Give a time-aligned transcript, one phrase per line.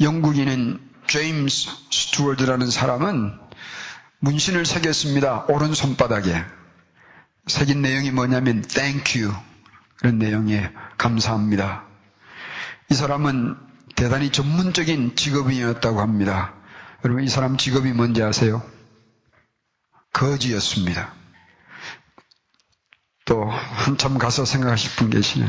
[0.00, 3.38] 영국인인 제임스 스튜어드라는 사람은
[4.20, 5.44] 문신을 새겼습니다.
[5.48, 6.44] 오른손바닥에.
[7.46, 9.34] 새긴 내용이 뭐냐면 thank you
[9.98, 10.68] 그런 내용이에요.
[10.96, 11.84] 감사합니다.
[12.90, 13.56] 이 사람은
[13.96, 16.54] 대단히 전문적인 직업인이었다고 합니다.
[17.04, 18.62] 여러분 이 사람 직업이 뭔지 아세요?
[20.12, 21.12] 거지였습니다.
[23.24, 25.46] 또 한참 가서 생각하실 분 계시네.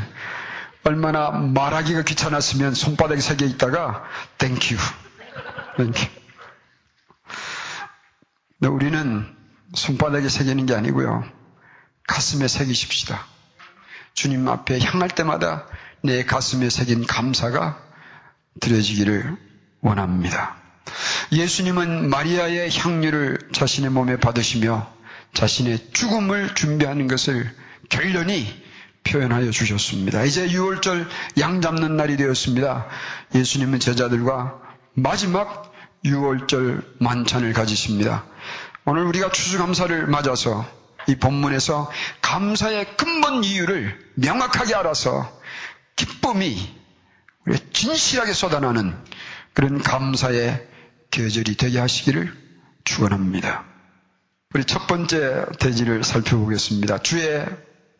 [0.86, 4.04] 얼마나 말하기가 귀찮았으면 손바닥에 새겨 있다가
[4.38, 4.75] Thank
[5.78, 5.87] you.
[5.87, 6.07] Thank you.
[8.69, 9.36] 우리는
[9.74, 11.24] 손바닥에 새기는 게 아니고요.
[12.07, 13.25] 가슴에 새기십시다.
[14.14, 15.65] 주님 앞에 향할 때마다
[16.04, 17.82] 내 가슴에 새긴 감사가
[18.60, 19.38] 드려지기를
[19.82, 20.57] 원합니다.
[21.32, 24.93] 예수님은 마리아의 향유를 자신의 몸에 받으시며
[25.33, 27.50] 자신의 죽음을 준비하는 것을
[27.89, 28.63] 결련히
[29.04, 30.24] 표현하여 주셨습니다.
[30.24, 31.07] 이제 6월절
[31.39, 32.88] 양 잡는 날이 되었습니다.
[33.36, 34.59] 예수님은 제자들과
[34.94, 35.73] 마지막
[36.06, 38.25] 6월절 만찬을 가지십니다.
[38.86, 40.66] 오늘 우리가 추수감사를 맞아서
[41.08, 45.42] 이 본문에서 감사의 근본 이유를 명확하게 알아서
[45.95, 46.58] 기쁨이
[47.73, 48.95] 진실하게 쏟아나는
[49.53, 50.67] 그런 감사의
[51.11, 52.33] 계절이 되게 하시기를
[52.86, 53.66] 축원합니다.
[54.53, 56.99] 우리 첫 번째 대지를 살펴보겠습니다.
[56.99, 57.45] 주의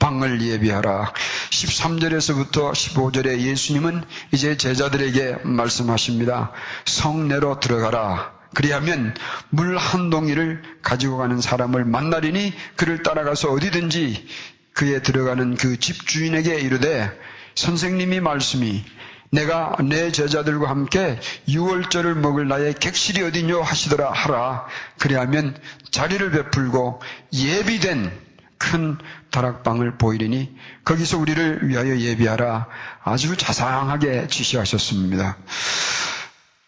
[0.04, 1.14] 방을 예비하라.
[1.50, 6.52] 13절에서부터 15절에 예수님은 이제 제자들에게 말씀하십니다.
[6.84, 8.34] 성내로 들어가라.
[8.54, 9.16] 그리하면
[9.50, 14.28] 물 한 동이를 가지고 가는 사람을 만나리니 그를 따라가서 어디든지
[14.74, 17.10] 그에 들어가는 그 집주인에게 이르되
[17.56, 18.84] 선생님이 말씀이
[19.32, 24.66] 내가 내 제자들과 함께 유월절을 먹을 나의 객실이 어디뇨 하시더라 하라.
[25.00, 25.58] 그리하면
[25.92, 27.02] 자리를 베풀고
[27.34, 28.12] 예비된
[28.58, 28.98] 큰
[29.34, 32.68] 다락방을 보이리니 거기서 우리를 위하여 예비하라.
[33.04, 35.38] 아주 자상하게 지시하셨습니다.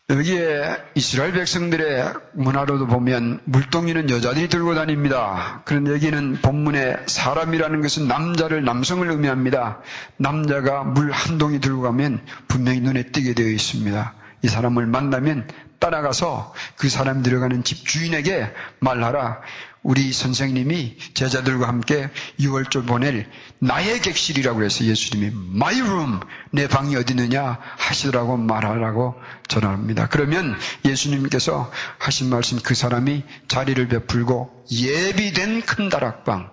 [0.09, 5.61] 여기에 이스라엘 백성들의 문화로도 보면 물동이는 여자들이 들고 다닙니다.
[5.65, 9.81] 그런 얘기는 본문에 사람이라는 것은 남자를 남성을 의미합니다.
[10.17, 14.13] 남자가 물 한 동이 들고 가면 분명히 눈에 띄게 되어 있습니다.
[14.43, 15.47] 이 사람을 만나면
[15.79, 19.41] 따라가서 그 사람 들어가는 집 주인에게 말하라.
[19.85, 22.09] 우리 선생님이 제자들과 함께
[22.39, 23.29] 6월절 보낼
[23.59, 26.19] 나의 객실이라고 해서 예수님이 my room
[26.49, 29.13] 내 방이 어디 있느냐 하시더라고 말하라고
[29.47, 30.07] 전합니다.
[30.07, 36.49] 그러면 예수님께서 하신 말씀 그 사람이 자리를 베풀고 예비된 큰 다락방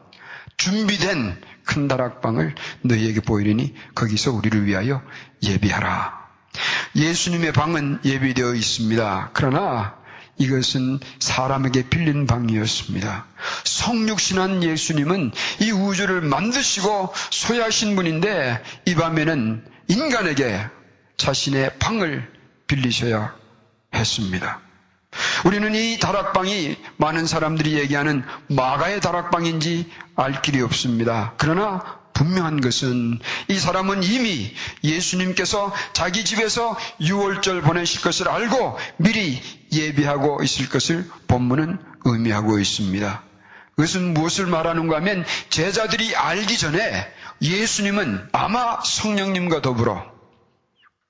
[0.58, 5.00] 준비된 큰 다락방을 너희에게 보이리니 거기서 우리를 위하여
[5.42, 6.20] 예비하라.
[6.94, 9.30] 예수님의 방은 예비되어 있습니다.
[9.32, 10.01] 그러나
[10.42, 13.26] 이것은 사람에게 빌린 방이었습니다.
[13.64, 20.66] 성육신한 예수님은 이 우주를 만드시고 소유하신 분인데 이 밤에는 인간에게
[21.16, 22.28] 자신의 방을
[22.66, 23.34] 빌리셔야
[23.94, 24.60] 했습니다.
[25.44, 31.34] 우리는 이 다락방이 많은 사람들이 얘기하는 마가의 다락방인지 알 길이 없습니다.
[31.36, 33.18] 그러나 분명한 것은
[33.48, 39.40] 이 사람은 이미 예수님께서 자기 집에서 6월절 보내실 것을 알고 미리
[39.72, 43.22] 예비하고 있을 것을 본문은 의미하고 있습니다.
[43.76, 47.06] 그것은 무엇을 말하는가 하면 제자들이 알기 전에
[47.40, 50.12] 예수님은 아마 성령님과 더불어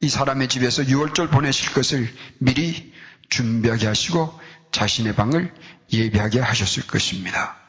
[0.00, 2.92] 이 사람의 집에서 6월절 보내실 것을 미리
[3.28, 5.52] 준비하게 하시고 자신의 방을
[5.92, 7.61] 예비하게 하셨을 것입니다.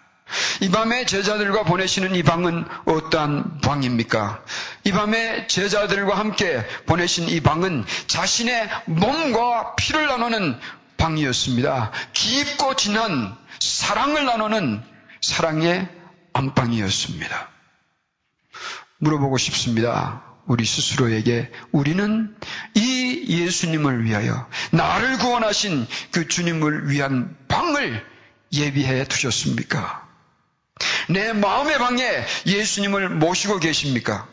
[0.61, 4.43] 이 밤에 제자들과 보내시는 이 방은 어떠한 방입니까?
[4.83, 10.59] 이 밤에 제자들과 함께 보내신 이 방은 자신의 몸과 피를 나누는
[10.97, 11.91] 방이었습니다.
[12.13, 14.81] 깊고 진한 사랑을 나누는
[15.21, 15.87] 사랑의
[16.33, 17.49] 안방이었습니다.
[18.97, 20.23] 물어보고 싶습니다.
[20.45, 22.35] 우리 스스로에게 우리는
[22.75, 28.05] 이 예수님을 위하여 나를 구원하신 그 주님을 위한 방을
[28.51, 30.02] 예비해 두셨습니까?
[31.09, 34.27] 내 마음의 방에 예수님을 모시고 계십니까?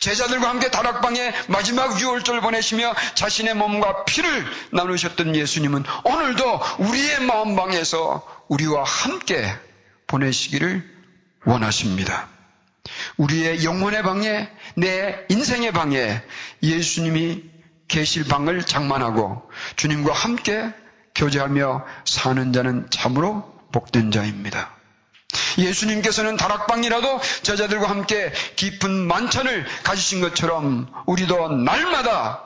[0.00, 8.84] 제자들과 함께 다락방에 마지막 유월절 보내시며 자신의 몸과 피를 나누셨던 예수님은 오늘도 우리의 마음방에서 우리와
[8.84, 9.54] 함께
[10.06, 10.98] 보내시기를
[11.44, 12.28] 원하십니다.
[13.16, 16.20] 우리의 영혼의 방에, 내 인생의 방에
[16.62, 17.44] 예수님이
[17.88, 20.72] 계실 방을 장만하고 주님과 함께
[21.14, 24.79] 교제하며 사는 자는 참으로 복된 자입니다.
[25.58, 32.44] 예수님께서는 다락방이라도 제자들과 함께 깊은 만찬을 가지신 것처럼 우리도 날마다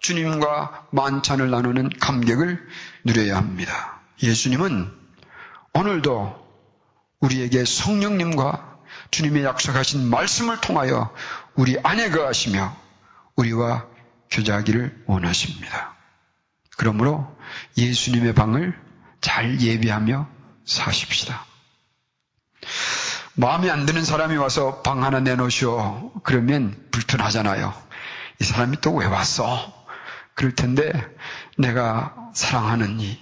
[0.00, 2.66] 주님과 만찬을 나누는 감격을
[3.04, 4.00] 누려야 합니다.
[4.22, 4.92] 예수님은
[5.72, 6.46] 오늘도
[7.20, 8.78] 우리에게 성령님과
[9.10, 11.12] 주님의 약속하신 말씀을 통하여
[11.54, 12.76] 우리 안에 거하시며
[13.36, 13.86] 우리와
[14.30, 15.94] 교제하기를 원하십니다.
[16.76, 17.36] 그러므로
[17.76, 18.78] 예수님의 방을
[19.20, 20.28] 잘 예비하며
[20.64, 21.45] 사십시다.
[23.34, 26.12] 마음에 안 드는 사람이 와서 방 하나 내놓으시오.
[26.22, 27.74] 그러면 불편하잖아요.
[28.40, 29.86] 이 사람이 또 왜 왔어?
[30.34, 30.92] 그럴 텐데
[31.56, 33.18] 내가 사랑하는 이,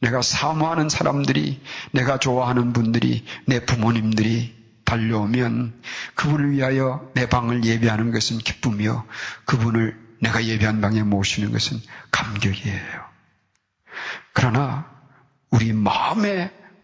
[0.00, 1.60] 내가 사모하는 사람들이,
[1.92, 5.82] 내가 좋아하는 분들이, 내 부모님들이 달려오면
[6.14, 9.04] 그분을 위하여 내 방을 예배하는 것은 기쁨이요.
[9.44, 11.80] 그분을 내가 예배한 방에 모시는 것은
[12.10, 13.04] 감격이에요.
[14.32, 14.88] 그러나
[15.50, 16.24] 우리 마음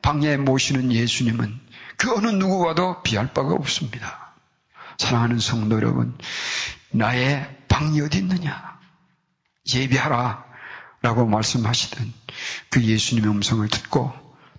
[0.04, 1.58] 의 방에 모시는 예수님은
[1.96, 4.34] 그 어느 누구와도 비할 바가 없습니다.
[4.98, 6.16] 사랑하는 성도 여러분,
[6.90, 8.78] 나의 방이 어디 있느냐?
[9.74, 10.44] 예비하라.
[11.00, 12.12] 라고 말씀하시던
[12.68, 14.12] 그 예수님의 음성을 듣고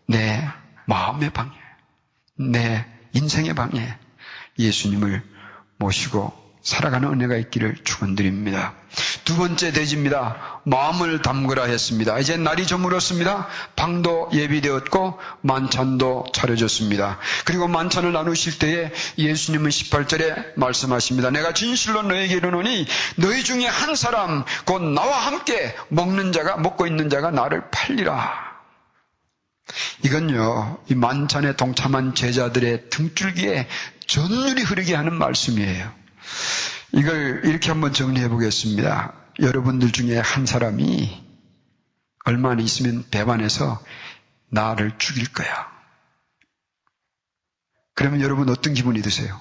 [0.08, 0.48] 내
[0.88, 1.52] 마음의 방에,
[2.38, 3.98] 내 인생의 방에
[4.58, 5.24] 예수님을
[5.78, 8.74] 모시고 살아가는 은혜가 있기를 축원드립니다.
[9.24, 10.62] 두 번째 대지입니다.
[10.64, 12.18] 마음을 담그라 했습니다.
[12.18, 13.48] 이제 날이 저물었습니다.
[13.76, 17.20] 방도 예비되었고 만찬도 차려졌습니다.
[17.46, 21.30] 그리고 만찬을 나누실 때에 예수님은 18절에 말씀하십니다.
[21.30, 27.12] 내가 진실로 너에게 이르노니 너희 중에 한 사람 곧 나와 함께 먹는 자가 먹고 있는
[27.12, 28.44] 자가 나를 팔리라.
[30.04, 33.68] 이건요, 이 만찬에 동참한 제자들의 등줄기에
[34.08, 36.05] 전율이 흐르게 하는 말씀이에요.
[36.92, 39.14] 이걸 이렇게 한번 정리해 보겠습니다.
[39.40, 41.24] 여러분들 중에 한 사람이
[42.26, 43.84] 얼마나 있으면 배반해서
[44.50, 45.72] 나를 죽일 거야.
[47.94, 49.40] 그러면 여러분 어떤 기분이 드세요?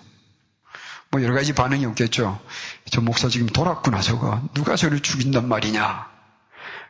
[1.11, 2.45] 뭐 여러 가지 반응이 없겠죠.
[2.91, 4.43] 저 목사 지금 돌았구나 저거.
[4.55, 6.09] 누가 저를 죽인단 말이냐.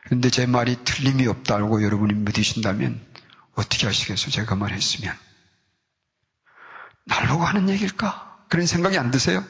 [0.03, 3.05] 그런데 제 말이 틀림이 없다고 여러분이 믿으신다면
[3.53, 4.31] 어떻게 하시겠어요?
[4.31, 5.15] 제가 말했으면.
[7.05, 8.45] 날 보고 하는 얘기일까?
[8.49, 9.43] 그런 생각이 안 드세요?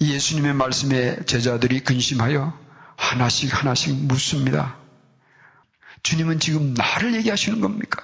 [0.00, 2.58] 예수님의 말씀에 제자들이 근심하여
[2.96, 4.76] 하나씩 하나씩 묻습니다.
[6.02, 8.02] 주님은 지금 나를 얘기하시는 겁니까?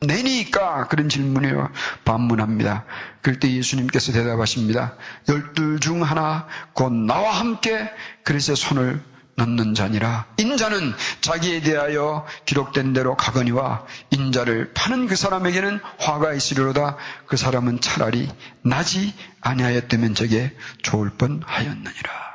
[0.00, 1.68] 내니까 그런 질문을
[2.04, 2.84] 반문합니다.
[3.20, 4.96] 그럴 때 예수님께서 대답하십니다.
[5.28, 7.88] 열둘 중 하나 곧 나와 함께
[8.24, 9.00] 그릇에 손을
[9.36, 10.26] 넣는 자니라.
[10.36, 16.96] 인자는 자기에 대하여 기록된 대로 가거니와 인자를 파는 그 사람에게는 화가 있으리로다.
[17.26, 18.28] 그 사람은 차라리
[18.62, 22.32] 나지 아니하였다면 저게 좋을 뻔하였느니라.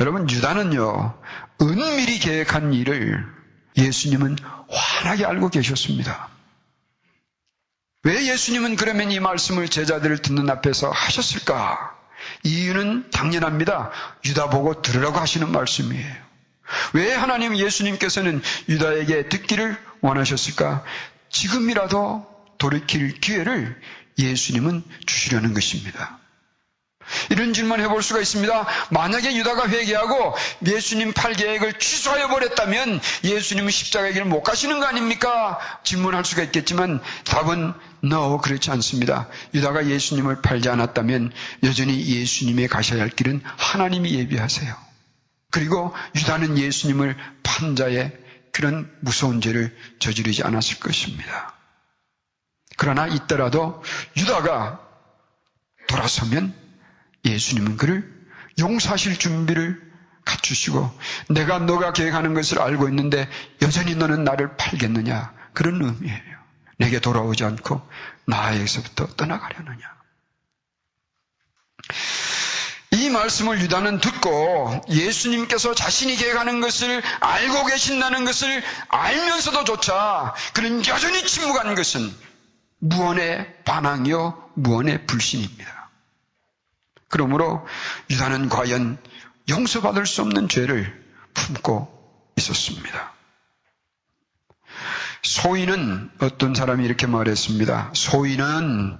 [0.00, 1.14] 여러분 유다는요
[1.62, 3.24] 은밀히 계획한 일을
[3.76, 4.36] 예수님은
[4.68, 6.28] 환하게 알고 계셨습니다.
[8.04, 11.96] 왜 예수님은 그러면 이 말씀을 제자들을 듣는 앞에서 하셨을까?
[12.44, 13.90] 이유는 당연합니다.
[14.24, 16.14] 유다 보고 들으라고 하시는 말씀이에요.
[16.92, 20.84] 왜 하나님 예수님께서는 유다에게 듣기를 원하셨을까?
[21.30, 22.26] 지금이라도
[22.58, 23.80] 돌이킬 기회를
[24.18, 26.18] 예수님은 주시려는 것입니다.
[27.30, 28.66] 이런 질문 해볼 수가 있습니다.
[28.90, 30.34] 만약에 유다가 회개하고
[30.66, 35.58] 예수님 팔 계획을 취소하여 버렸다면 예수님은 십자가 길을 못 가시는 거 아닙니까?
[35.84, 37.74] 질문할 수가 있겠지만 답은
[38.04, 39.28] no 그렇지 않습니다.
[39.54, 41.32] 유다가 예수님을 팔지 않았다면
[41.62, 44.74] 여전히 예수님의 가셔야 할 길은 하나님이 예비하세요.
[45.50, 48.12] 그리고 유다는 예수님을 판 자의
[48.52, 51.54] 그런 무서운 죄를 저지르지 않았을 것입니다.
[52.76, 53.82] 그러나 있더라도
[54.16, 54.80] 유다가
[55.88, 56.54] 돌아서면
[57.24, 58.12] 예수님은 그를
[58.58, 59.80] 용서하실 준비를
[60.24, 60.90] 갖추시고
[61.28, 63.28] 내가 너가 계획하는 것을 알고 있는데
[63.62, 66.34] 여전히 너는 나를 팔겠느냐 그런 의미예요.
[66.78, 67.80] 내게 돌아오지 않고
[68.26, 69.94] 나에게서부터 떠나가려느냐.
[72.92, 81.26] 이 말씀을 유다는 듣고 예수님께서 자신이 계획하는 것을 알고 계신다는 것을 알면서도 조차 그는 여전히
[81.26, 82.14] 침묵한 것은
[82.78, 85.73] 무언의 반항이요 무언의 불신입니다.
[87.14, 87.64] 그러므로
[88.10, 88.98] 유다는 과연
[89.48, 90.92] 용서받을 수 없는 죄를
[91.32, 91.86] 품고
[92.38, 93.12] 있었습니다.
[95.22, 97.92] 소인은 어떤 사람이 이렇게 말했습니다.
[97.94, 98.98] 소인은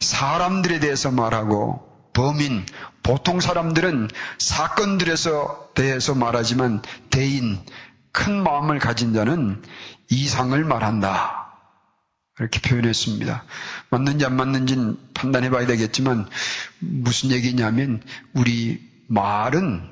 [0.00, 2.66] 사람들에 대해서 말하고 범인,
[3.02, 7.58] 보통 사람들은 사건들에서 대해서 말하지만 대인,
[8.12, 9.62] 큰 마음을 가진 자는
[10.10, 11.45] 이상을 말한다.
[12.38, 13.44] 이렇게 표현했습니다.
[13.90, 16.28] 맞는지 안 맞는지는 판단해 봐야 되겠지만
[16.78, 18.02] 무슨 얘기냐면
[18.34, 19.88] 우리 말은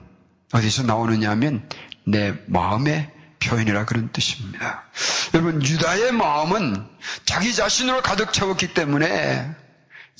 [0.52, 1.68] 어디서 나오느냐 하면
[2.06, 3.10] 내 마음의
[3.40, 4.84] 표현이라 그런 뜻입니다.
[5.32, 6.86] 여러분 유다의 마음은
[7.24, 9.50] 자기 자신으로 가득 채웠기 때문에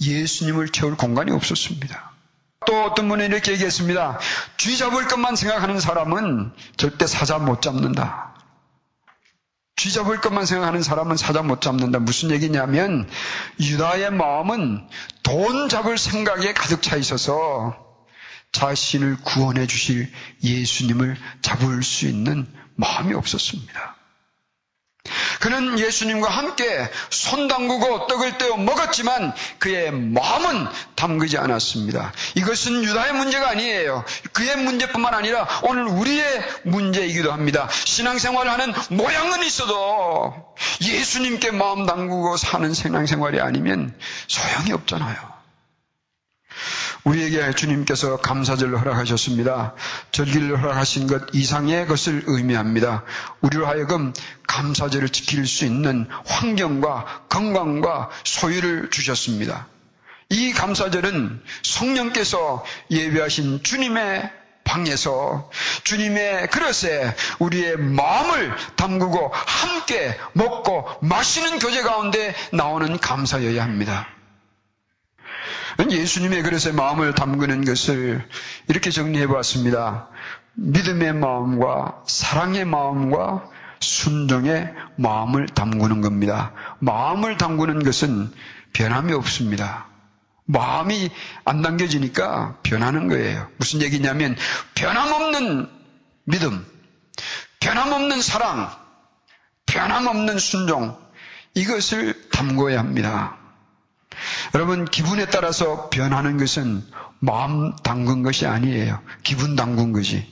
[0.01, 2.13] 예수님을 채울 공간이 없었습니다.
[2.67, 4.19] 또 어떤 분이 이렇게 얘기했습니다.
[4.57, 8.34] 쥐 잡을 것만 생각하는 사람은 절대 사자 못 잡는다.
[9.77, 11.99] 쥐 잡을 것만 생각하는 사람은 사자 못 잡는다.
[11.99, 13.09] 무슨 얘기냐면
[13.61, 14.89] 유다의 마음은
[15.23, 17.77] 돈 잡을 생각에 가득 차 있어서
[18.53, 20.11] 자신을 구원해 주실
[20.43, 23.94] 예수님을 잡을 수 있는 마음이 없었습니다.
[25.41, 32.13] 그는 예수님과 함께 손 담그고 떡을 떼어 먹었지만 그의 마음은 담그지 않았습니다.
[32.35, 34.05] 이것은 유다의 문제가 아니에요.
[34.33, 37.69] 그의 문제뿐만 아니라 오늘 우리의 문제이기도 합니다.
[37.85, 40.35] 신앙생활을 하는 모양은 있어도
[40.83, 43.95] 예수님께 마음 담그고 사는 신앙생활이 아니면
[44.29, 45.34] 소용이 없잖아요.
[47.05, 49.75] 우리에게 주님께서 감사절을 허락하셨습니다.
[50.11, 53.05] 절기를 허락하신 것 이상의 것을 의미합니다.
[53.43, 54.13] 우리로 하여금
[54.47, 59.67] 감사절을 지킬 수 있는 환경과 건강과 소유를 주셨습니다.
[60.31, 64.31] 이 감사절은 성령께서 예배하신 주님의
[64.65, 65.51] 방에서
[65.85, 74.09] 주님의 그릇에 우리의 마음을 담그고 함께 먹고 마시는 교제 가운데 나오는 감사여야 합니다.
[75.91, 78.27] 예수님의 그릇에 마음을 담그는 것을
[78.69, 80.09] 이렇게 정리해 보았습니다.
[80.55, 83.51] 믿음의 마음과 사랑의 마음과
[83.81, 86.53] 순종의 마음을 담그는 겁니다.
[86.79, 88.33] 마음을 담그는 것은
[88.73, 89.87] 변함이 없습니다.
[90.47, 91.11] 마음이
[91.45, 93.49] 안 담겨지니까 변하는 거예요.
[93.57, 94.37] 무슨 얘기냐면
[94.75, 95.69] 변함없는
[96.25, 96.65] 믿음,
[97.61, 98.71] 변함없는 사랑,
[99.67, 100.99] 변함없는 순종
[101.55, 103.39] 이것을 담궈야 합니다.
[104.55, 106.85] 여러분, 기분에 따라서 변하는 것은
[107.21, 109.01] 마음 담근 것이 아니에요.
[109.23, 110.27] 기분 담근 것이.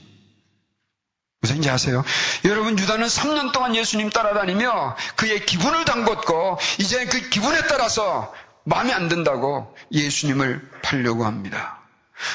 [1.41, 2.03] 무슨 지 아세요?
[2.45, 9.09] 여러분, 유다는 3년 동안 예수님 따라다니며 그의 기분을 담궜고, 이제 그 기분에 따라서 마음에 안
[9.09, 11.79] 든다고 예수님을 팔려고 합니다.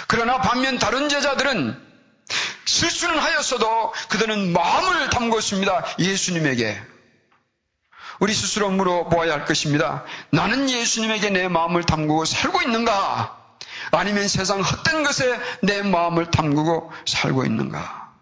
[0.08, 1.88] 그러나 반면 다른 제자들은
[2.66, 5.98] 실수는 하였어도 그들은 마음을 담궜습니다.
[5.98, 6.78] 예수님에게.
[8.20, 10.04] 우리 스스로 물어보아야 할 것입니다.
[10.30, 13.36] 나는 예수님에게 내 마음을 담그고 살고 있는가?
[13.90, 18.12] 아니면 세상 헛된 것에 내 마음을 담그고 살고 있는가?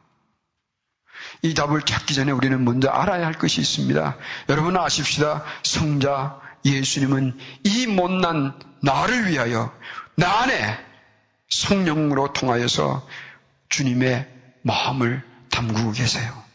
[1.42, 4.16] 이 답을 찾기 전에 우리는 먼저 알아야 할 것이 있습니다.
[4.48, 5.44] 여러분 아십시다.
[5.62, 9.72] 성자 예수님은 이 못난 나를 위하여
[10.16, 10.78] 나 안에
[11.48, 13.06] 성령으로 통하여서
[13.68, 14.28] 주님의
[14.62, 16.45] 마음을 담그고 계세요.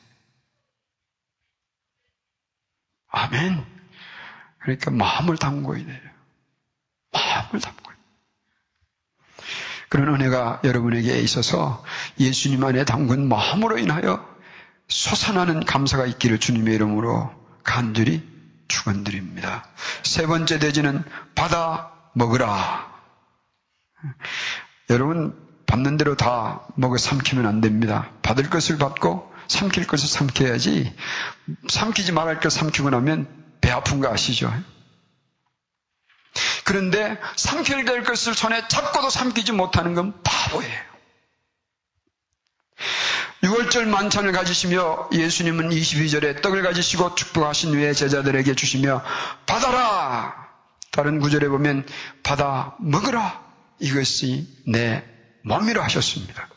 [3.11, 3.65] 아멘.
[4.59, 5.99] 그러니까 마음을 담궈야 돼요.
[7.11, 8.01] 마음을 담궈야 돼요.
[9.89, 11.83] 그런 은혜가 여러분에게 있어서
[12.19, 14.25] 예수님 안에 담근 마음으로 인하여
[14.87, 17.31] 솟아나는 감사가 있기를 주님의 이름으로
[17.63, 18.27] 간절히
[18.67, 19.65] 축원드립니다.
[20.03, 21.03] 세 번째 대지는
[21.35, 22.91] 받아 먹으라.
[24.89, 28.09] 여러분 받는 대로 다 먹어 삼키면 안 됩니다.
[28.21, 30.95] 받을 것을 받고 삼킬 것을 삼켜야지
[31.69, 33.27] 삼키지 말할 것 삼키고 나면
[33.59, 34.51] 배 아픈 거 아시죠?
[36.63, 40.91] 그런데 삼켜야 될 것을 손에 잡고도 삼키지 못하는 건 바보예요.
[43.43, 49.03] 6월절 만찬을 가지시며 예수님은 22절에 떡을 가지시고 축복하신 후에 제자들에게 주시며
[49.47, 50.49] 받아라!
[50.91, 51.85] 다른 구절에 보면
[52.23, 53.43] 받아 먹으라!
[53.79, 55.03] 이것이 내
[55.43, 56.50] 몸이라 하셨습니다.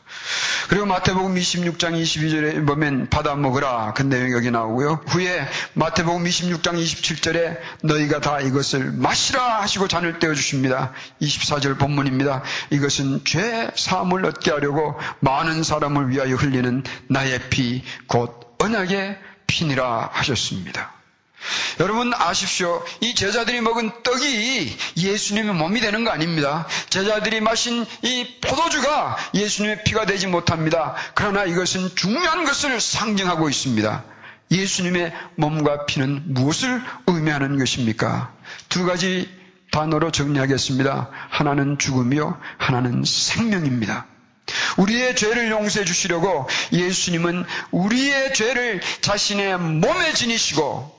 [0.69, 5.01] 그리고 마태복음 26장 22절에 보면 받아 먹으라 그 내용이 여기 나오고요.
[5.07, 10.91] 후에 마태복음 26장 27절에 너희가 다 이것을 마시라 하시고 잔을 떼어 주십니다.
[11.21, 12.43] 24절 본문입니다.
[12.71, 19.17] 이것은 죄 사함을 얻게 하려고 많은 사람을 위하여 흘리는 나의 피 곧 언약의
[19.47, 20.93] 피니라 하셨습니다.
[21.79, 22.83] 여러분 아십시오.
[23.01, 26.67] 이 제자들이 먹은 떡이 예수님의 몸이 되는 거 아닙니다.
[26.89, 30.95] 제자들이 마신 이 포도주가 예수님의 피가 되지 못합니다.
[31.13, 34.03] 그러나 이것은 중요한 것을 상징하고 있습니다.
[34.51, 38.33] 예수님의 몸과 피는 무엇을 의미하는 것입니까?
[38.69, 39.29] 두 가지
[39.71, 41.09] 단어로 정리하겠습니다.
[41.29, 44.05] 하나는 죽음이요, 하나는 생명입니다.
[44.77, 50.94] 우리의 죄를 용서해 주시려고 예수님은 우리의 죄를 자신의 몸에 지니시고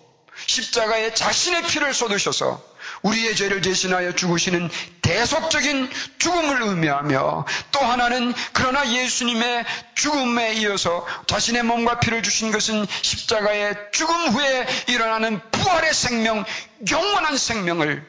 [0.47, 2.63] 십자가에 자신의 피를 쏟으셔서
[3.03, 4.71] 우리의 죄를 대신하여 죽으시는
[5.03, 13.75] 대속적인 죽음을 의미하며 또 하나는 그러나 예수님의 죽음에 이어서 자신의 몸과 피를 주신 것은 십자가의
[13.93, 16.45] 죽음 후에 일어나는 부활의 생명,
[16.91, 18.05] 영원한 생명을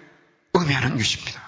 [0.53, 1.46] 의미하는 것입니다.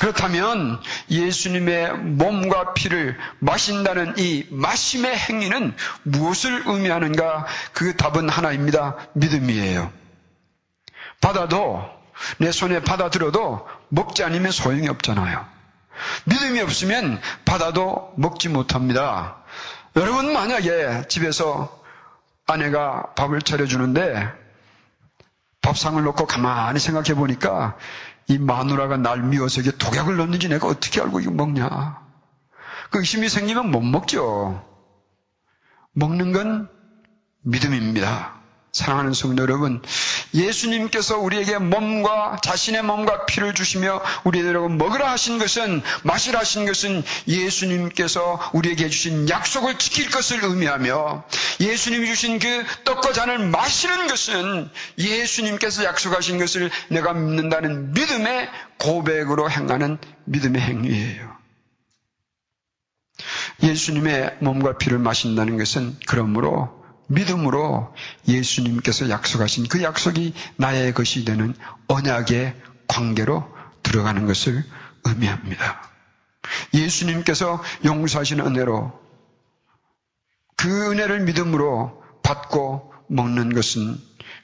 [0.00, 0.80] 그렇다면
[1.10, 7.46] 예수님의 몸과 피를 마신다는 이 마심의 행위는 무엇을 의미하는가?
[7.74, 8.96] 그 답은 하나입니다.
[9.12, 9.92] 믿음이에요.
[11.20, 11.84] 받아도
[12.38, 15.46] 내 손에 받아들어도 먹지 않으면 소용이 없잖아요.
[16.24, 19.36] 믿음이 없으면 받아도 먹지 못합니다.
[19.96, 21.78] 여러분 만약에 집에서
[22.46, 24.40] 아내가 밥을 차려주는데
[25.60, 27.76] 밥상을 놓고 가만히 생각해 보니까
[28.28, 32.00] 이 마누라가 날 미워서 이게 독약을 넣는지 내가 어떻게 알고 이거 먹냐?
[32.90, 34.64] 그 의심이 생기면 못 먹죠.
[35.92, 36.68] 먹는 건
[37.42, 38.39] 믿음입니다.
[38.72, 39.82] 사랑하는 성도 여러분,
[40.32, 48.50] 예수님께서 우리에게 몸과 자신의 몸과 피를 주시며 우리들에게 먹으라 하신 것은 마시라 하신 것은 예수님께서
[48.52, 51.24] 우리에게 주신 약속을 지킬 것을 의미하며
[51.58, 58.48] 예수님이 주신 그 떡과 잔을 마시는 것은 예수님께서 약속하신 것을 내가 믿는다는 믿음의
[58.78, 61.30] 고백으로 행하는 믿음의 행위예요.
[63.64, 66.79] 예수님의 몸과 피를 마신다는 것은 그러므로
[67.10, 67.92] 믿음으로
[68.28, 71.54] 예수님께서 약속하신 그 약속이 나의 것이 되는
[71.88, 72.54] 언약의
[72.86, 73.44] 관계로
[73.82, 74.64] 들어가는 것을
[75.04, 75.82] 의미합니다.
[76.72, 78.98] 예수님께서 용서하신 은혜로
[80.56, 83.98] 그 은혜를 믿음으로 받고 먹는 것은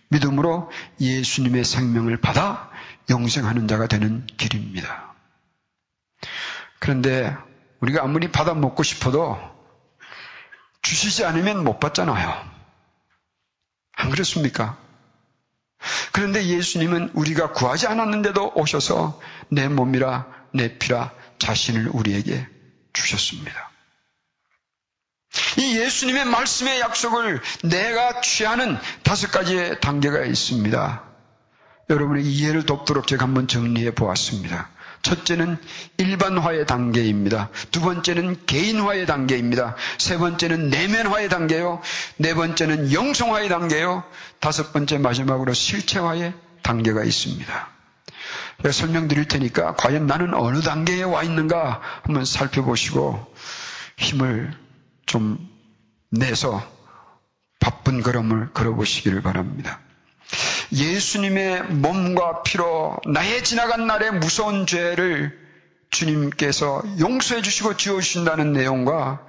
[0.08, 0.70] 믿음으로
[1.00, 2.70] 예수님의 생명을 받아
[3.10, 5.14] 영생하는 자가 되는 길입니다.
[6.80, 7.36] 그런데
[7.80, 9.38] 우리가 아무리 받아 먹고 싶어도
[10.82, 12.55] 주시지 않으면 못 받잖아요.
[13.96, 14.78] 안 그렇습니까?
[16.12, 22.46] 그런데 예수님은 우리가 구하지 않았는데도 오셔서 내 몸이라 내 피라 자신을 우리에게
[22.92, 23.70] 주셨습니다.
[25.58, 31.02] 이 예수님의 말씀의 약속을 내가 취하는 다섯 가지의 단계가 있습니다.
[31.90, 34.70] 여러분의 이해를 돕도록 제가 한번 정리해 보았습니다.
[35.02, 35.58] 첫째는
[35.98, 37.50] 일반화의 단계입니다.
[37.70, 39.76] 두 번째는 개인화의 단계입니다.
[39.98, 41.80] 세 번째는 내면화의 단계요.
[42.16, 44.04] 네 번째는 영성화의 단계요.
[44.40, 47.68] 다섯 번째 마지막으로 실체화의 단계가 있습니다.
[48.62, 53.34] 제가 설명드릴 테니까 과연 나는 어느 단계에 와 있는가 한번 살펴보시고
[53.98, 54.52] 힘을
[55.06, 55.38] 좀
[56.10, 56.66] 내서
[57.60, 59.80] 바쁜 걸음을 걸어보시기를 바랍니다.
[60.72, 65.46] 예수님의 몸과 피로 나의 지나간 날의 무서운 죄를
[65.88, 69.20] 주님께서 용서해 주시고 지어 주신다는 내용과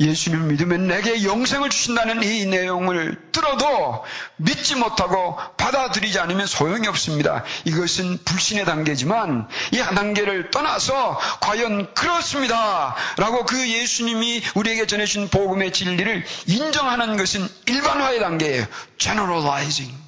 [0.00, 4.02] 예수님 믿으면 내게 영생을 주신다는 이 내용을 들어도
[4.36, 7.44] 믿지 못하고 받아들이지 않으면 소용이 없습니다.
[7.64, 12.96] 이것은 불신의 단계지만 이 한 단계를 떠나서 과연 그렇습니다.
[13.18, 18.64] 라고 그 예수님이 우리에게 전해 주신 복음의 진리를 인정하는 것은 일반화의 단계예요.
[18.98, 20.05] generalizing.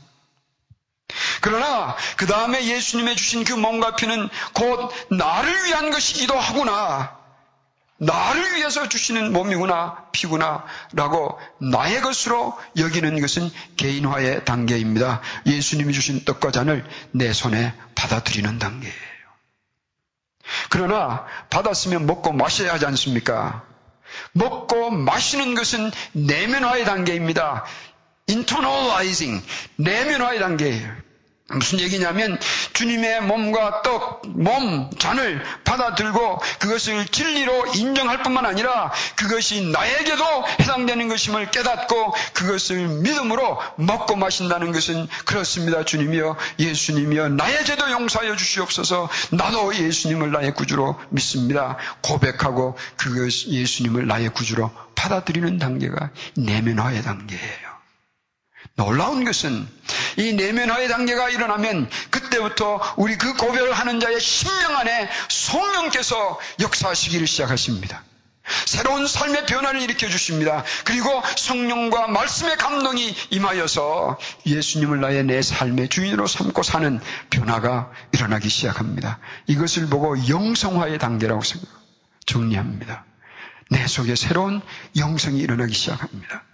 [1.41, 7.19] 그러나 그 다음에 예수님의 주신 그 몸과 피는 곧 나를 위한 것이기도 하구나.
[8.01, 15.21] 나를 위해서 주시는 몸이구나, 피구나, 라고 나의 것으로 여기는 것은 개인화의 단계입니다.
[15.47, 18.95] 예수님이 주신 떡과 잔을 내 손에 받아들이는 단계예요.
[20.71, 23.65] 그러나 받았으면 먹고 마셔야 하지 않습니까?
[24.33, 27.65] 먹고 마시는 것은 내면화의 단계입니다.
[28.29, 29.45] internalizing,
[29.77, 31.08] 내면화의 단계예요.
[31.51, 32.39] 무슨 얘기냐면
[32.75, 40.25] 주님의 몸과 떡, 몸, 잔을 받아들고 그것을 진리로 인정할 뿐만 아니라 그것이 나에게도
[40.61, 45.87] 해당되는 것임을 깨닫고 그것을 믿음으로 먹고 마신다는 것은 그렇습니다.
[45.87, 51.79] 주님이여 예수님이여 나의 죄도 용서하여 주시옵소서 나도 예수님을 나의 구주로 믿습니다.
[52.03, 57.68] 고백하고 그것 예수님을 나의 구주로 받아들이는 단계가 내면화의 단계예요.
[58.79, 59.67] 놀라운 것은
[60.17, 68.05] 이 내면화의 단계가 일어나면 그때부터 우리 그 고백을 하는 자의 심령 안에 성령께서 역사하시기를 시작하십니다.
[68.67, 70.65] 새로운 삶의 변화를 일으켜 주십니다.
[70.85, 79.19] 그리고 성령과 말씀의 감동이 임하여서 예수님을 나의 내 삶의 주인으로 삼고 사는 변화가 일어나기 시작합니다.
[79.49, 81.69] 이것을 보고 영성화의 단계라고 생각,
[82.27, 83.05] 정리합니다.
[83.71, 84.63] 내 속에 새로운
[84.97, 86.45] 영성이 일어나기 시작합니다.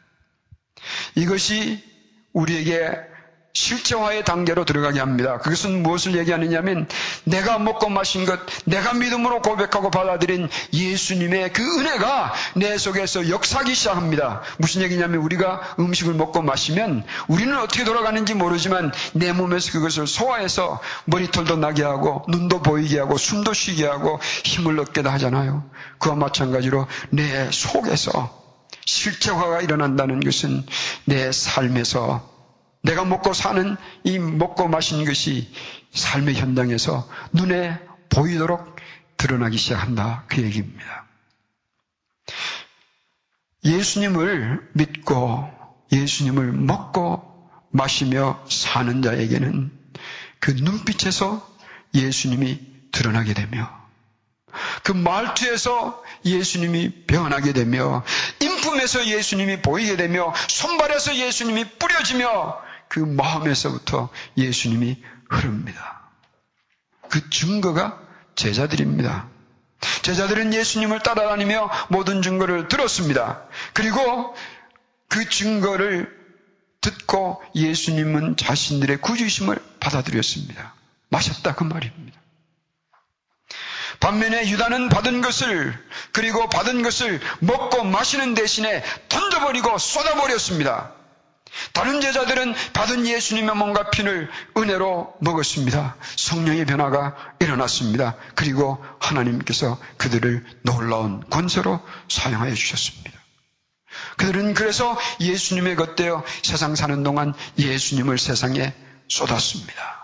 [1.17, 1.94] 이것이
[2.35, 3.15] 우리에게
[3.57, 5.39] 실제화의 단계로 들어가게 합니다.
[5.39, 6.89] 그것은 무엇을 얘기하느냐면
[7.23, 14.43] 내가 먹고 마신 것, 내가 믿음으로 고백하고 받아들인 예수님의 그 은혜가 내 속에서 역사하기 시작합니다.
[14.59, 21.57] 무슨 얘기냐면 우리가 음식을 먹고 마시면 우리는 어떻게 돌아가는지 모르지만 내 몸에서 그것을 소화해서 머리털도
[21.57, 25.71] 나게 하고 눈도 보이게 하고 숨도 쉬게 하고 힘을 얻게 하잖아요.
[26.01, 28.44] 그와 마찬가지로 내 속에서
[28.87, 30.65] 실체화가 일어난다는 것은
[31.05, 32.33] 내 삶에서
[32.83, 35.51] 내가 먹고 사는 이 먹고 마신 것이
[35.93, 38.77] 삶의 현장에서 눈에 보이도록
[39.17, 40.25] 드러나기 시작한다.
[40.29, 41.07] 그 얘기입니다.
[43.65, 45.51] 예수님을 믿고
[45.91, 49.73] 예수님을 먹고 마시며 사는 자에게는
[50.39, 51.49] 그 눈빛에서
[51.95, 52.61] 예수님이
[52.93, 53.84] 드러나게 되며
[54.85, 58.05] 그 말투에서 예수님이 변하게 되며
[58.41, 66.03] 인품에서 예수님이 보이게 되며 손발에서 예수님이 뿌려지며 그 마음에서부터 예수님이 흐릅니다.
[67.09, 67.99] 그 증거가
[68.37, 69.27] 제자들입니다.
[70.03, 73.43] 제자들은 예수님을 따라다니며 모든 증거를 들었습니다.
[73.73, 74.37] 그리고
[75.09, 76.15] 그 증거를
[76.83, 80.75] 듣고 예수님은 자신들의 구주심을 받아들였습니다.
[81.09, 82.21] 마셨다 그 말입니다.
[84.05, 85.73] 반면에 유다는 받은 것을
[86.13, 90.93] 그리고 받은 것을 먹고 마시는 대신에 던져버리고 쏟아버렸습니다.
[91.73, 95.97] 다른 제자들은 받은 예수님의 몸과 피를 은혜로 먹었습니다.
[96.17, 98.17] 성령의 변화가 일어났습니다.
[98.35, 103.11] 그리고 하나님께서 그들을 놀라운 권세로 사용하여 주셨습니다.
[104.19, 108.75] 그들은 그래서 예수님의 겉되어 세상 사는 동안 예수님을 세상에
[109.09, 110.04] 쏟았습니다.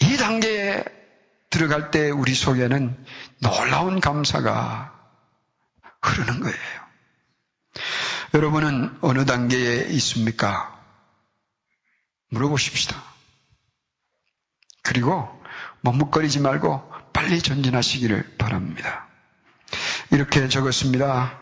[0.00, 0.84] 이 단계에
[1.50, 3.04] 들어갈 때 우리 속에는
[3.40, 4.92] 놀라운 감사가
[6.02, 6.86] 흐르는 거예요.
[8.34, 10.76] 여러분은 어느 단계에 있습니까?
[12.30, 13.02] 물어보십시다.
[14.82, 15.28] 그리고
[15.80, 19.06] 머뭇거리지 말고 빨리 전진하시기를 바랍니다.
[20.10, 21.40] 이렇게 적었습니다.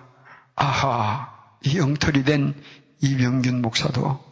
[0.54, 2.54] 아하, 이 엉터리 된
[3.00, 4.22] 이병균 목사도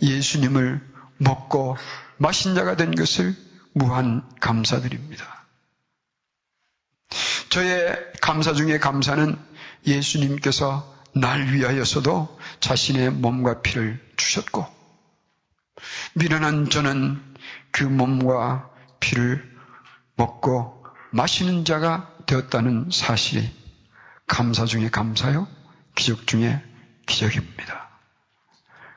[0.00, 0.80] 예수님을
[1.18, 1.76] 먹고
[2.18, 3.34] 마신 자가 된 것을
[3.72, 5.44] 무한 감사드립니다.
[7.50, 9.36] 저의 감사 중에 감사는
[9.86, 14.66] 예수님께서 날 위하여서도 자신의 몸과 피를 주셨고,
[16.14, 17.20] 미련한 저는
[17.70, 19.52] 그 몸과 피를
[20.16, 23.48] 먹고 마시는 자가 되었다는 사실이
[24.26, 25.46] 감사 중에 감사요,
[25.94, 26.62] 기적 중에
[27.06, 27.88] 기적입니다.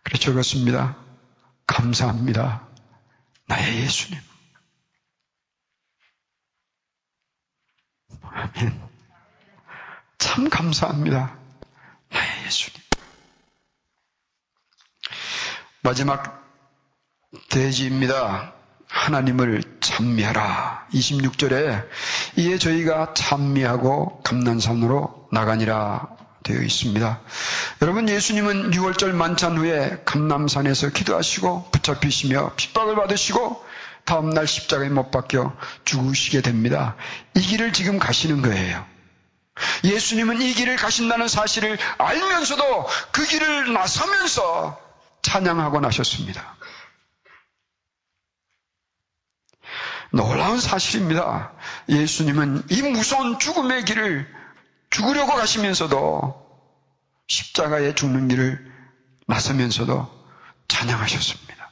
[0.04, 0.96] 그래 적었습니다.
[1.68, 2.67] 감사합니다.
[3.48, 4.20] 나의 예수님.
[8.22, 8.88] 아멘.
[10.18, 11.38] 참 감사합니다.
[12.10, 12.82] 나의 예수님.
[15.82, 16.46] 마지막
[17.50, 18.54] 대지입니다.
[18.90, 20.88] 하나님을 찬미하라.
[20.92, 21.88] 26절에
[22.38, 27.20] 이에 저희가 찬미하고 감난산으로 나가니라 되어 있습니다.
[27.82, 33.66] 여러분 예수님은 6월절 만찬 후에 감남산에서 기도하시고 붙잡히시며 핍박을 받으시고
[34.06, 36.96] 다음날 십자가에 못 박혀 죽으시게 됩니다.
[37.36, 38.86] 이 길을 지금 가시는 거예요.
[39.84, 44.80] 예수님은 이 길을 가신다는 사실을 알면서도 그 길을 나서면서
[45.24, 46.56] 찬양하고 나셨습니다.
[50.12, 51.52] 놀라운 사실입니다.
[51.90, 54.38] 예수님은 이 무서운 죽음의 길을
[54.90, 56.48] 죽으려고 가시면서도
[57.28, 58.72] 십자가에 죽는 길을
[59.28, 60.08] 나서면서도
[60.68, 61.72] 찬양하셨습니다.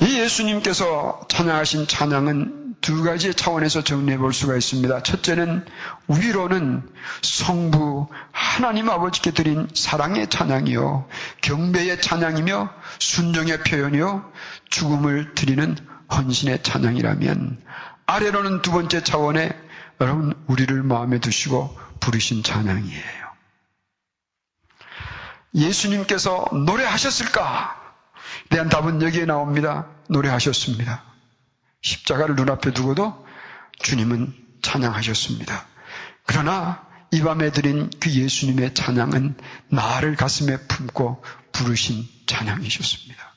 [0.00, 5.02] 이 예수님께서 찬양하신 찬양은 두 가지의 차원에서 정리해 볼 수가 있습니다.
[5.02, 5.64] 첫째는
[6.08, 6.88] 위로는
[7.22, 11.08] 성부 하나님 아버지께 드린 사랑의 찬양이요.
[11.40, 14.30] 경배의 찬양이며 순종의 표현이요.
[14.70, 15.76] 죽음을 드리는
[16.12, 17.62] 헌신의 찬양이라면
[18.06, 19.50] 아래로는 두 번째 차원에
[20.00, 23.26] 여러분 우리를 마음에 두시고 부르신 찬양이에요.
[25.54, 27.94] 예수님께서 노래하셨을까?
[28.50, 29.86] 대한 답은 여기에 나옵니다.
[30.08, 31.02] 노래하셨습니다.
[31.80, 33.26] 십자가를 눈앞에 두고도
[33.78, 35.66] 주님은 찬양하셨습니다.
[36.26, 39.36] 그러나 이 밤에 드린 그 예수님의 찬양은
[39.68, 43.35] 나를 가슴에 품고 부르신 찬양이셨습니다.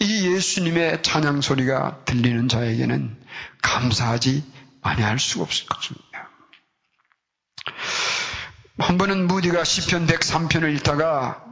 [0.00, 3.16] 이 예수님의 찬양 소리가 들리는 자에게는
[3.62, 4.44] 감사하지
[4.82, 6.28] 아니할 수가 없을 것입니다.
[8.78, 11.44] 한 번은 무디가 시편 103편을 읽다가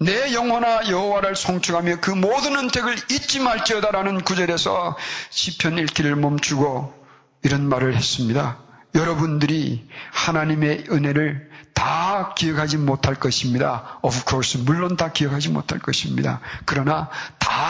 [0.00, 4.96] 내 영혼아 여호와를 송축하며 그 모든 은택을 잊지 말지어다라는 구절에서
[5.30, 6.94] 시편 읽기를 멈추고
[7.42, 8.58] 이런 말을 했습니다.
[8.94, 13.98] 여러분들이 하나님의 은혜를 다 기억하지 못할 것입니다.
[14.02, 16.40] Of course, 물론 다 기억하지 못할 것입니다.
[16.64, 17.08] 그러나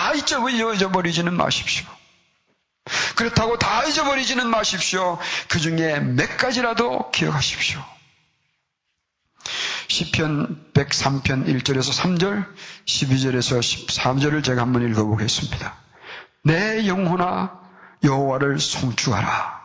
[0.08, 1.86] 다 잊어버리지는 마십시오.
[3.16, 5.18] 그렇다고 다 잊어버리지는 마십시오.
[5.48, 7.82] 그 중에 몇 가지라도 기억하십시오.
[9.88, 12.46] 시편 103편 1절에서 3절,
[12.86, 15.74] 12절에서 13절을 제가 한번 읽어보겠습니다.
[16.44, 17.58] 내 영혼아
[18.04, 19.58] 여호와를 송축하라.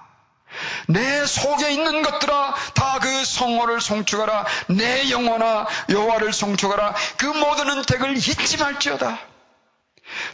[0.88, 4.46] 내 속에 있는 것들아 다 그 성호를 송축하라.
[4.70, 6.96] 내 영혼아 여호와를 송축하라.
[7.18, 9.33] 그 모든 은택을 잊지 말지어다.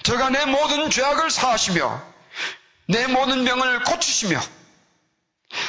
[0.04, 2.02] 저가 내 모든 죄악을 사하시며
[2.88, 4.40] 내 모든 병을 고치시며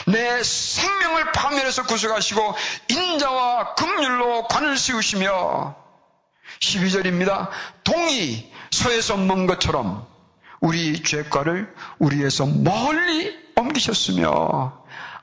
[0.07, 2.55] 내 생명을 파멸해서 구속하시고
[2.88, 5.75] 인자와 긍휼로 관을 씌우시며
[6.61, 7.49] 12절입니다.
[7.85, 10.07] 동이 서에서 먼 것처럼
[10.61, 14.81] 우리 죄과를 우리에서 멀리 옮기셨으며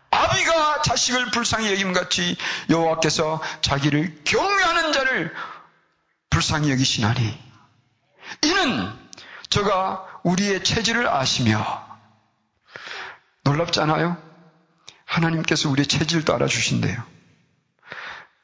[0.09, 2.35] 아비가 자식을 불쌍히 여김 같이
[2.69, 5.33] 여호와께서 자기를 경외하는 자를
[6.29, 7.46] 불쌍히 여기시나니
[8.43, 8.91] 이는
[9.49, 11.85] 저가 우리의 체질을 아시며
[13.43, 14.17] 놀랍지 않아요?
[15.05, 17.01] 하나님께서 우리의 체질도 알아주신대요.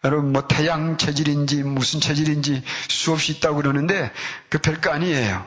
[0.06, 4.12] 여러분 뭐 태양 체질인지 무슨 체질인지 수없이 있다고 그러는데
[4.50, 5.46] 그 별거 아니에요.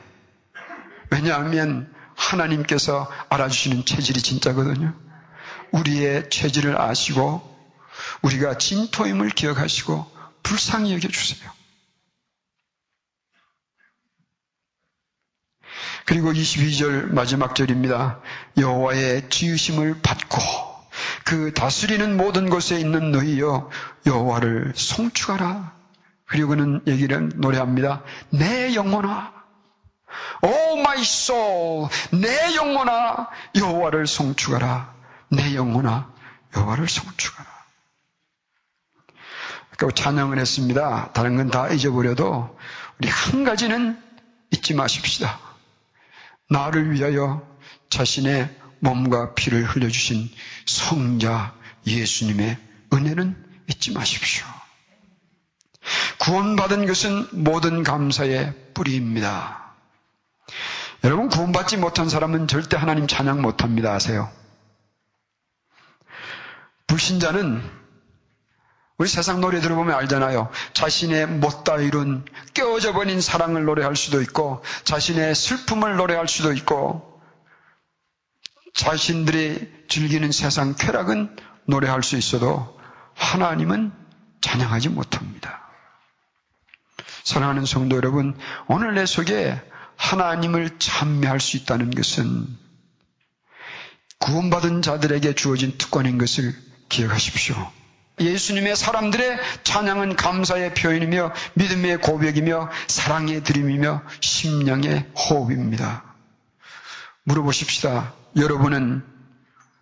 [1.11, 4.95] 왜냐하면 하나님께서 알아주시는 체질이 진짜거든요.
[5.73, 7.57] 우리의 체질을 아시고
[8.23, 10.11] 우리가 진토임을 기억하시고
[10.43, 11.56] 불쌍히 여겨주세요.
[16.07, 18.21] 그리고 22절 마지막 절입니다.
[18.57, 20.39] 여호와의 지으심을 받고
[21.25, 23.69] 그 다스리는 모든 곳에 있는 너희여
[24.07, 25.75] 여호와를 송축하라.
[26.27, 28.03] 그리고는 얘기를 노래합니다.
[28.31, 29.33] 내 영혼아
[30.43, 34.95] O my soul 내 영혼아 여호와를 송축하라.
[35.33, 36.13] 내 영혼아
[36.57, 37.51] 여호와를 송축하라.
[39.77, 41.11] 그 찬양을 했습니다.
[41.13, 42.57] 다른 건 다 잊어버려도
[42.99, 44.01] 우리 한 가지는
[44.53, 45.46] 잊지 마십시다.
[46.49, 47.47] 나를 위하여
[47.91, 50.29] 자신의 몸과 피를 흘려주신
[50.67, 51.55] 성자
[51.87, 52.59] 예수님의
[52.93, 54.47] 은혜는 잊지 마십시오.
[56.19, 59.75] 구원받은 것은 모든 감사의 뿌리입니다.
[61.05, 63.93] 여러분, 구원받지 못한 사람은 절대 하나님 찬양 못합니다.
[63.93, 64.31] 아세요?
[66.87, 67.63] 불신자는
[68.99, 70.51] 우리 세상 노래 들어보면 알잖아요.
[70.73, 77.21] 자신의 못다 이룬 깨어져 버린 사랑을 노래할 수도 있고 자신의 슬픔을 노래할 수도 있고
[78.75, 82.79] 자신들이 즐기는 세상 쾌락은 노래할 수 있어도
[83.15, 83.93] 하나님은
[84.41, 85.67] 찬양하지 못합니다.
[87.25, 89.61] 사랑하는 성도 여러분, 오늘 내 속에
[89.97, 92.47] 하나님을 찬미할 수 있다는 것은
[94.19, 96.55] 구원받은 자들에게 주어진 특권인 것을
[96.89, 97.57] 기억하십시오.
[98.19, 106.03] 예수님의 사람들의 찬양은 감사의 표현이며 믿음의 고백이며 사랑의 드림이며 심령의 호흡입니다.
[107.25, 108.15] 물어보십시다.
[108.37, 109.05] 여러분은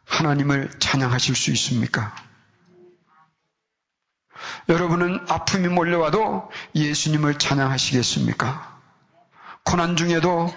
[0.05, 2.15] 하나님을 찬양하실 수 있습니까?
[4.69, 8.81] 여러분은 아픔이 몰려와도 예수님을 찬양하시겠습니까?
[9.65, 10.53] 고난 중에도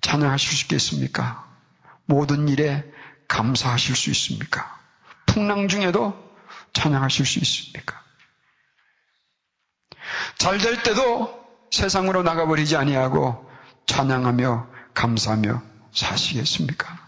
[0.00, 1.46] 찬양하실 수 있겠습니까?
[2.06, 2.84] 모든 일에
[3.28, 4.78] 감사하실 수 있습니까?
[5.26, 6.27] 풍랑 중에도
[6.72, 8.02] 찬양하실 수 있습니까?
[10.38, 13.48] 잘 될 때도 세상으로 나가버리지 아니하고
[13.86, 17.06] 찬양하며 감사하며 사시겠습니까?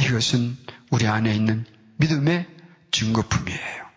[0.00, 0.56] 이것은
[0.90, 1.66] 우리 안에 있는
[1.96, 2.48] 믿음의
[2.90, 3.88] 증거품이에요.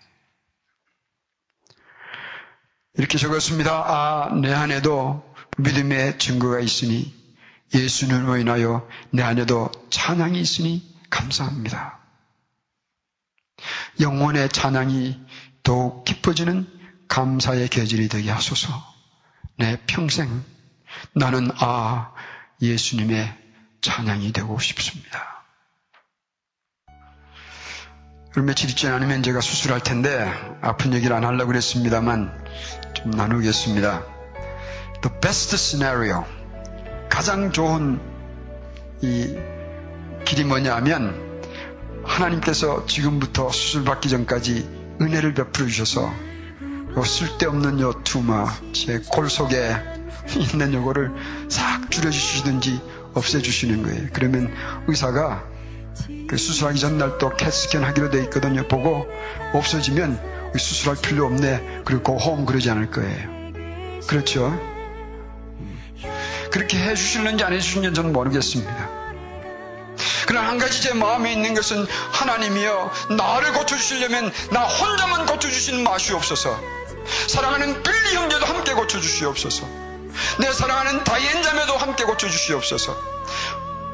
[2.95, 3.71] 이렇게 적었습니다.
[3.71, 7.13] 아, 내 안에도 믿음의 증거가 있으니
[7.73, 12.00] 예수님으로 인하여 내 안에도 찬양이 있으니 감사합니다.
[13.99, 15.19] 영혼의 찬양이
[15.63, 16.67] 더욱 깊어지는
[17.07, 18.69] 감사의 계절이 되게 하소서.
[19.57, 20.43] 내 평생
[21.13, 22.13] 나는 아
[22.61, 23.37] 예수님의
[23.81, 25.43] 찬양이 되고 싶습니다.
[28.39, 32.45] 며칠 있지 않으면 제가 수술할 텐데 아픈 얘기를 안 하려고 그랬습니다만
[32.93, 34.05] 좀 나누겠습니다.
[35.01, 36.25] The best scenario
[37.09, 37.99] 가장 좋은
[39.01, 39.35] 이
[40.23, 41.30] 길이 뭐냐 하면
[42.03, 44.67] 하나님께서 지금부터 수술받기 전까지
[45.01, 46.11] 은혜를 베풀어 주셔서
[46.95, 49.75] 요 쓸데없는 요 투마, 제 골 속에
[50.37, 51.11] 있는 요거를
[51.49, 52.81] 싹 줄여주시든지
[53.13, 54.07] 없애주시는 거예요.
[54.13, 54.53] 그러면
[54.87, 55.43] 의사가
[56.27, 58.67] 그 수술하기 전날 또 캐스캔 하기로 돼 있거든요.
[58.67, 59.07] 보고
[59.53, 61.81] 없어지면 수술할 필요 없네.
[61.85, 63.29] 그리고 고홈 그러지 않을 거예요.
[64.07, 64.47] 그렇죠?
[64.47, 65.79] 음.
[66.51, 69.00] 그렇게 해주시는지 안 해주시는지 저는 모르겠습니다.
[70.31, 76.57] 그러나 한 가지 제 마음에 있는 것은 하나님이여 나를 고쳐주시려면 나 혼자만 고쳐주시는 마시옵소서.
[77.27, 79.67] 사랑하는 빌리 형제도 함께 고쳐주시옵소서.
[80.39, 82.95] 내 사랑하는 다이앤 자매도 함께 고쳐주시옵소서.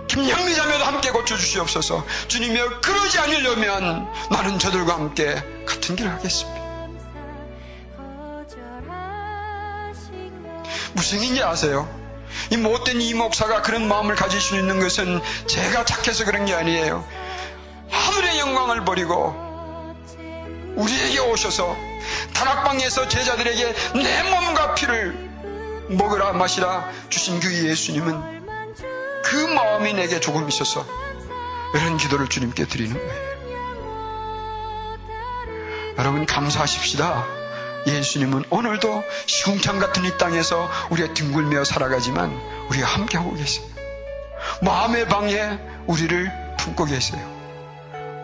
[0.10, 2.06] 김영미 자매도 함께 고쳐주시옵소서.
[2.28, 6.62] 주님이여 그러지 않으려면 나는 저들과 함께 같은 길을 하겠습니다.
[10.93, 12.07] 무슨 일인지 아세요?
[12.52, 17.08] 이 못된 이 목사가 그런 마음을 가질 수 있는 것은 제가 착해서 그런 게 아니에요.
[17.90, 19.36] 하늘의 영광을 버리고
[20.76, 21.76] 우리에게 오셔서
[22.34, 25.28] 다락방에서 제자들에게 내 몸과 피를
[25.90, 28.46] 먹으라 마시라 주신 그 예수님은
[29.24, 30.86] 그 마음이 내게 조금 있어서
[31.74, 33.38] 이런 기도를 주님께 드리는 거예요.
[35.98, 37.26] 여러분 감사하십시다.
[37.88, 42.32] 예수님은 오늘도 시궁창 같은 이 땅에서 우리가 뒹굴며 살아가지만
[42.69, 43.65] 우리가 함께하고 계세요.
[44.62, 47.38] 마음의 방에 우리를 품고 계세요.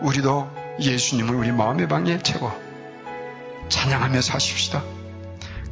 [0.02, 0.50] 우리도
[0.80, 2.54] 예수님을 우리 마음의 방에 채워
[3.68, 4.82] 찬양하며 사십시다.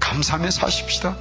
[0.00, 1.16] 감사하며 사십시다.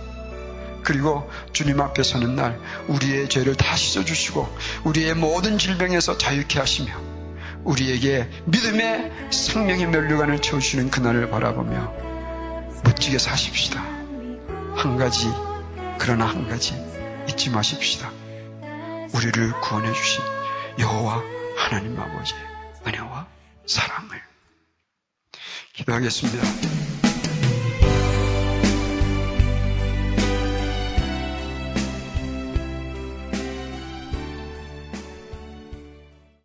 [0.84, 6.92] 그리고 주님 앞에 서는 날 우리의 죄를 다 씻어주시고 우리의 모든 질병에서 자유케 하시며
[7.64, 12.11] 우리에게 믿음의 생명의 면류관을 채우시는 그날을 바라보며
[12.84, 13.82] 멋지게 사십시다.
[14.76, 15.28] 한 가지,
[16.00, 16.74] 그러나 한 가지
[17.28, 18.12] 잊지 마십시다.
[19.14, 20.22] 우리를 구원해 주신
[20.80, 21.22] 여호와
[21.58, 22.40] 하나님 아버지의
[22.88, 23.28] 은혜와
[23.66, 24.22] 사랑을
[25.74, 26.91] 기도하겠습니다.